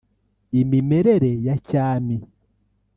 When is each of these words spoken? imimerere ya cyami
imimerere 0.61 1.31
ya 1.47 1.55
cyami 1.69 2.17